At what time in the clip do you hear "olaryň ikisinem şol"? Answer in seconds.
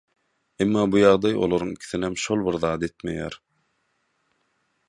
1.47-2.43